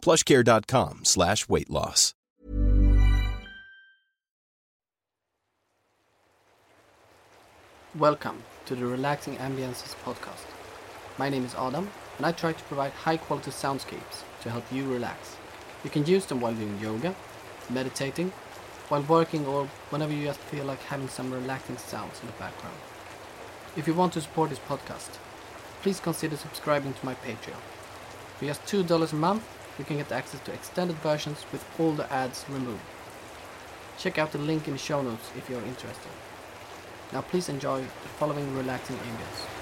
plushcare.com 0.00 1.00
slash 1.04 1.48
weight 1.48 1.70
loss. 1.70 2.14
Welcome 7.98 8.44
to 8.66 8.76
the 8.76 8.86
Relaxing 8.86 9.36
Ambiences 9.38 9.96
podcast. 10.04 10.46
My 11.18 11.28
name 11.28 11.44
is 11.44 11.56
Adam, 11.56 11.90
and 12.18 12.24
I 12.24 12.30
try 12.30 12.52
to 12.52 12.64
provide 12.64 12.92
high 12.92 13.16
quality 13.16 13.50
soundscapes 13.50 14.22
to 14.42 14.50
help 14.50 14.64
you 14.72 14.90
relax. 14.90 15.36
You 15.82 15.90
can 15.90 16.06
use 16.06 16.24
them 16.26 16.40
while 16.40 16.54
doing 16.54 16.78
yoga, 16.80 17.16
meditating, 17.68 18.32
while 18.90 19.02
working, 19.02 19.44
or 19.44 19.66
whenever 19.90 20.12
you 20.12 20.24
just 20.24 20.38
feel 20.38 20.64
like 20.66 20.80
having 20.84 21.08
some 21.08 21.32
relaxing 21.32 21.78
sounds 21.78 22.20
in 22.20 22.28
the 22.28 22.32
background. 22.34 22.76
If 23.76 23.88
you 23.88 23.94
want 23.94 24.12
to 24.12 24.20
support 24.20 24.50
this 24.50 24.60
podcast, 24.60 25.18
please 25.82 25.98
consider 25.98 26.36
subscribing 26.36 26.94
to 26.94 27.04
my 27.04 27.14
Patreon. 27.16 27.60
For 28.38 28.44
just 28.44 28.64
$2 28.66 29.12
a 29.12 29.16
month, 29.16 29.44
you 29.80 29.86
can 29.86 29.96
get 29.96 30.12
access 30.12 30.40
to 30.40 30.52
extended 30.52 30.96
versions 30.98 31.46
with 31.50 31.64
all 31.80 31.92
the 31.92 32.12
ads 32.12 32.44
removed. 32.50 32.82
Check 33.98 34.18
out 34.18 34.30
the 34.30 34.38
link 34.38 34.66
in 34.68 34.74
the 34.74 34.78
show 34.78 35.00
notes 35.00 35.30
if 35.38 35.48
you're 35.48 35.64
interested. 35.64 36.12
Now 37.14 37.22
please 37.22 37.48
enjoy 37.48 37.80
the 37.80 38.08
following 38.18 38.54
relaxing 38.54 38.96
ambience. 38.96 39.59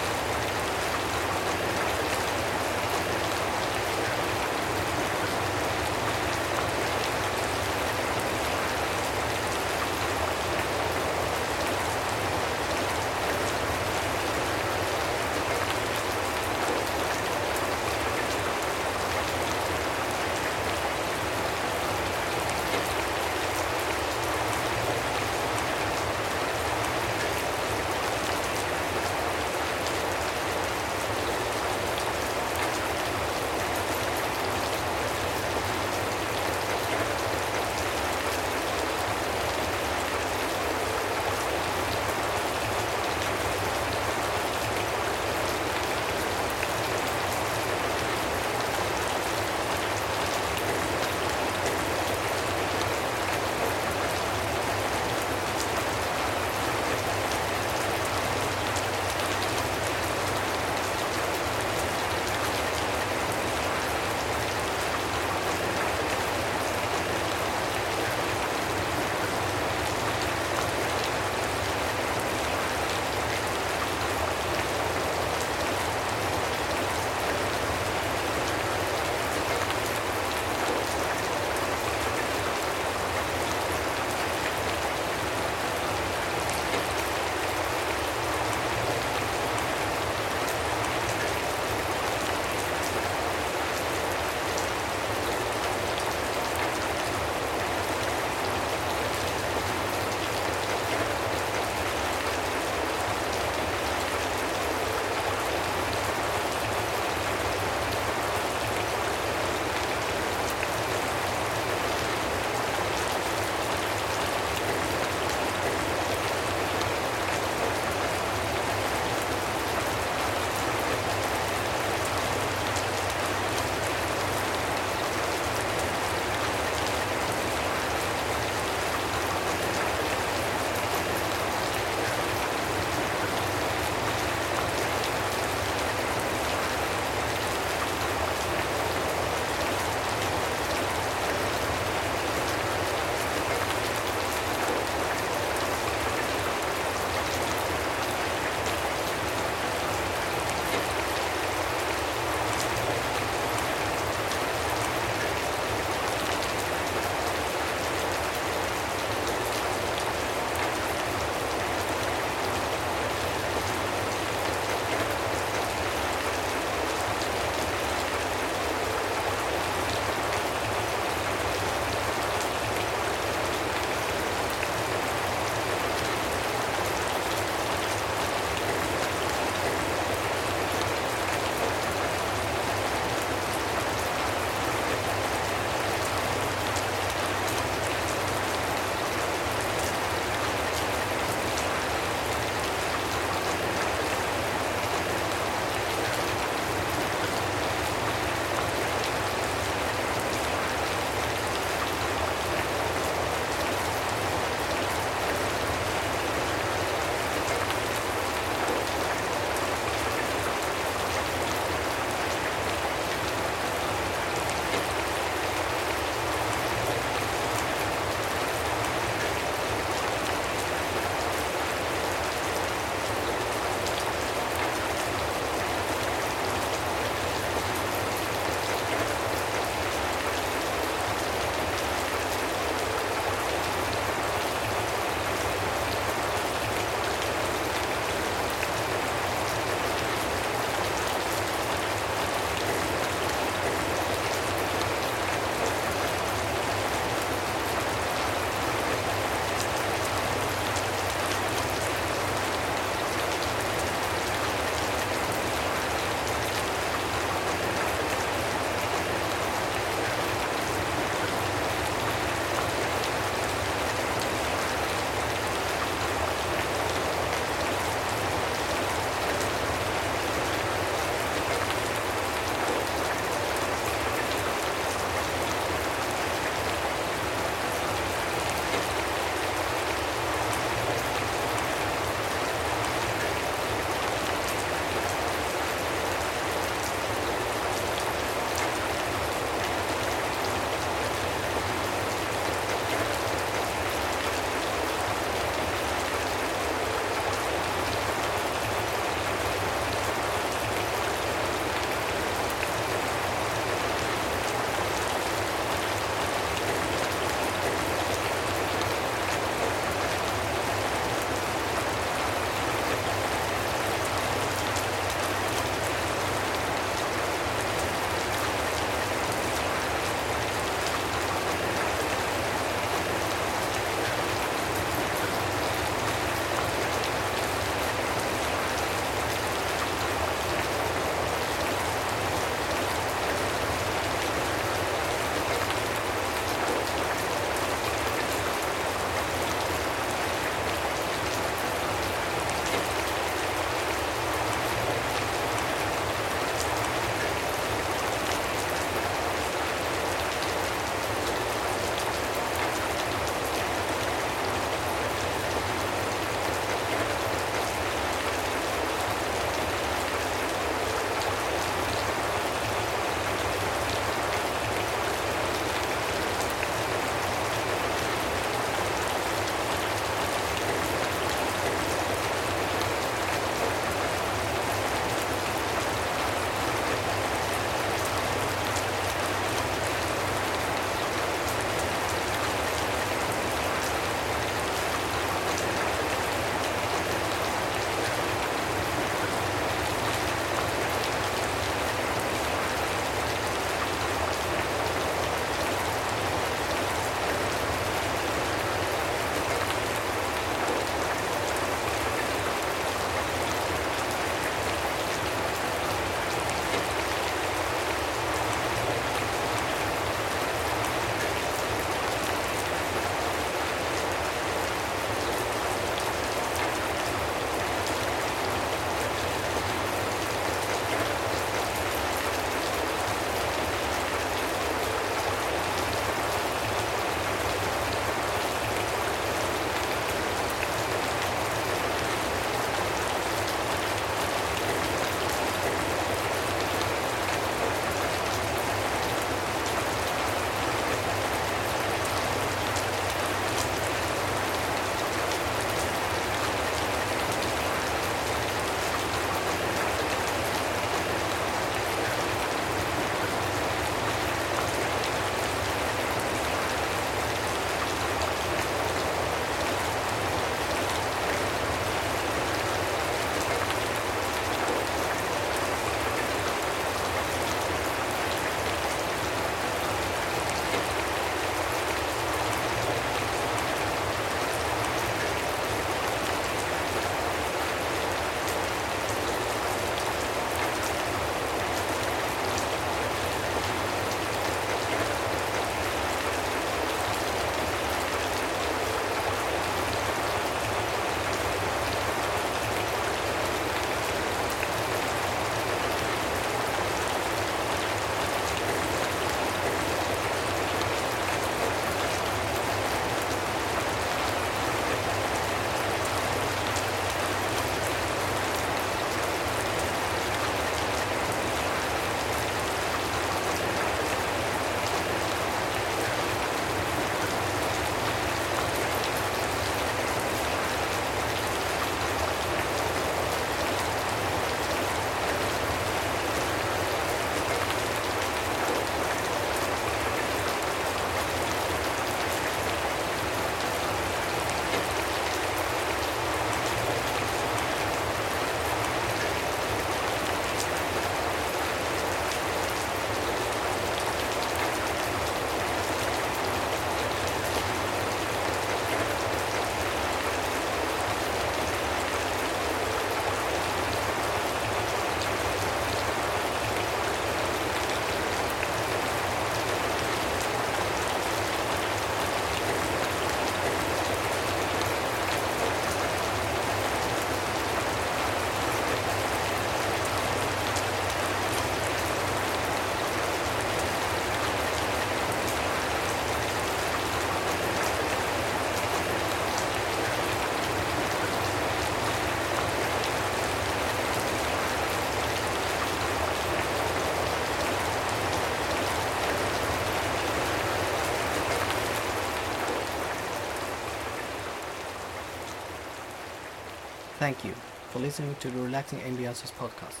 Thank 597.22 597.44
you 597.44 597.52
for 597.92 598.00
listening 598.00 598.34
to 598.40 598.50
the 598.50 598.60
Relaxing 598.60 598.98
Ambiances 598.98 599.52
podcast. 599.52 600.00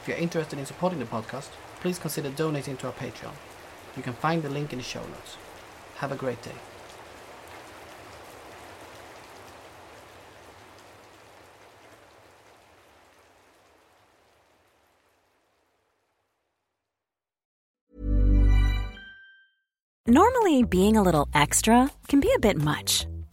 If 0.00 0.06
you're 0.06 0.16
interested 0.16 0.60
in 0.60 0.64
supporting 0.64 1.00
the 1.00 1.06
podcast, 1.06 1.48
please 1.80 1.98
consider 1.98 2.30
donating 2.30 2.76
to 2.76 2.86
our 2.86 2.92
Patreon. 2.92 3.32
You 3.96 4.04
can 4.04 4.12
find 4.12 4.40
the 4.40 4.48
link 4.48 4.72
in 4.72 4.78
the 4.78 4.84
show 4.84 5.00
notes. 5.00 5.36
Have 5.96 6.12
a 6.12 6.14
great 6.14 6.40
day. 6.40 6.52
Normally, 20.06 20.62
being 20.62 20.96
a 20.96 21.02
little 21.02 21.26
extra 21.34 21.90
can 22.06 22.20
be 22.20 22.30
a 22.36 22.38
bit 22.38 22.56
much, 22.56 23.04